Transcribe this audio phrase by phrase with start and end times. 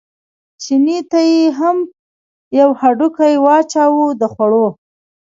[0.63, 1.77] چیني ته یې هم
[2.59, 4.65] یو هډوکی واچاوه د خوړو.